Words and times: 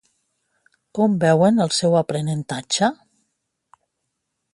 Com 0.99 1.17
veuen 1.23 1.61
el 1.65 1.69
seu 1.79 1.97
aprenentatge? 1.99 2.89